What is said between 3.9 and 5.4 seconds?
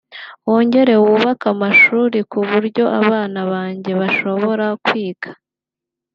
bashobora kwiga